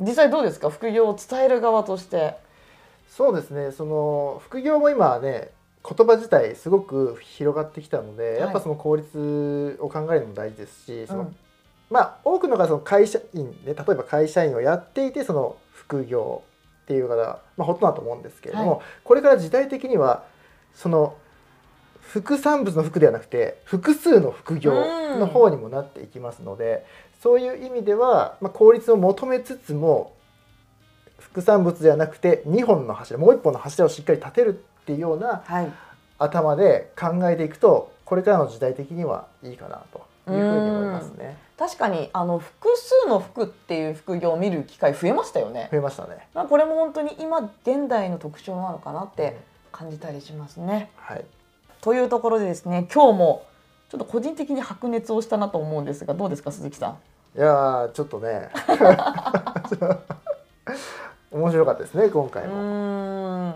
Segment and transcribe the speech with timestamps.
[0.00, 0.70] 実際どうですか？
[0.70, 2.36] 副業を伝える側として。
[3.08, 3.72] そうですね。
[3.72, 5.50] その副業も今ね
[5.84, 8.40] 言葉自体すごく広がってきたので、い。
[8.40, 11.36] やっぱその効率を考えるのも大事ですし、そのうん
[11.90, 16.42] まあ多くの方その会社員ね例えば会社員をやっていてその副業
[16.82, 20.24] っていう方が、まあ、ほとんどだと思うんですけれども、はこれから時代的には
[20.74, 21.16] その
[22.08, 24.72] 副産物の副ではなくて複数の副業
[25.18, 26.86] の方にもなっていきますので、
[27.22, 30.14] そういう意味では、まあ、効率を求めつつも
[31.18, 35.72] 副産物ではなくて2本の柱もう1本の柱をしっかり立てるっていうようなはい
[36.20, 39.98] 頭で考えていくとこれからの時代的にはいいかなと
[40.32, 41.36] いうふうに思いますね。
[41.56, 46.26] 確かにあの複数の服っていう副業を見る機会増えましたよね増えましたね。
[46.34, 49.36] まあこれも本当に今現代の特徴なのかなって
[49.70, 51.24] 感じたりしますねはい。
[51.80, 53.44] というところでですね今日も
[53.90, 56.88] ちょっと個人的に白熱をしたなと思うんですがどうですか鈴木さ
[57.36, 57.38] ん？
[57.38, 58.50] いやーちょっとね。
[61.30, 62.54] 面白かったですね今う回も。
[62.54, 62.56] ー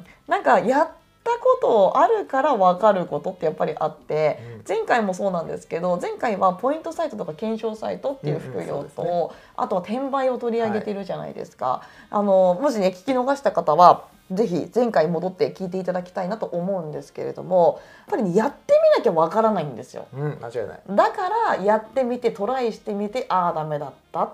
[0.01, 0.05] ん。
[0.29, 0.89] なんかやっ
[1.33, 4.63] たことあるから分かることってやっぱりあって、うん。
[4.69, 20.07] 前回もそうなんですけど前回はポイントサイトとか検証サイトっていう副業と、あとは転売を取り上げてるじゃないですか、あのもしね聞き逃した方はぜひ前回戻って聞いていただきたいなと思うんですけれどもやっぱりねやってみなきゃわからないんですよ。
[20.15, 20.81] うん間違いない。
[20.91, 24.33] だからやってみてトライしてみてああダメだったっ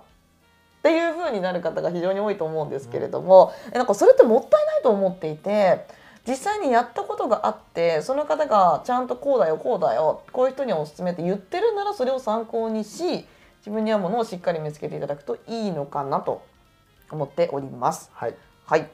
[0.83, 5.85] ていう風になる方が非常に多いと思うんですけれども、えなんかそれってもったいないと思っていて
[6.29, 13.25] 実際にやったことがあってその方がちゃんとこうだよこうだよこういう人にはおすすめって言ってるならそれを参考にし
[13.61, 16.43] 自分に合うものをしっかり見つけていただくといいのかなと
[17.11, 18.11] 思っております。
[18.15, 18.35] はい。
[18.67, 18.89] はい。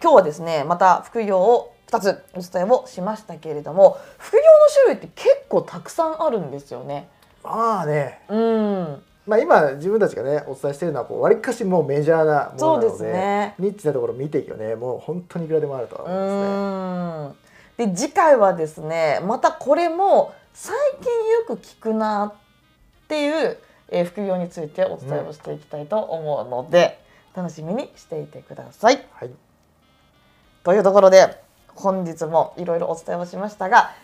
[0.00, 7.08] 今日はですね、また副業を2つお伝えをしましたけれども、副業の種類って結構たくさんあるんですよね。
[7.44, 9.02] まあね、うん。
[9.26, 13.54] まあ今自分たちがねお伝えしているのはこう割かしもうメジャーなものなので、すね。
[13.58, 17.86] ニッチなところ見ていくよねもう本当にいくらでもあると思いますね。
[17.86, 17.92] ん。
[17.92, 22.34] で次回はですね、またこれも最近よく聞くなっ
[23.08, 26.98] ていう、えー副業についてお伝えをしていきたいと思うので、
[27.34, 29.06] 楽しみにしていてください。
[29.12, 29.30] はい。
[30.64, 31.42] というところで
[31.74, 33.94] 本日もいろいろお伝えをしましたが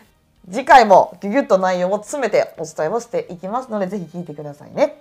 [0.49, 4.98] 次回もギュギュッと内容を詰めてお伝えをしていきますのでぜひ聞いてくださいね。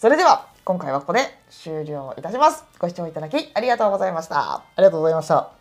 [0.00, 2.64] それでは今回はここで終了いたします。
[2.78, 4.54] ご視聴いただきありがとうございました。
[4.54, 5.59] ありがとうございました。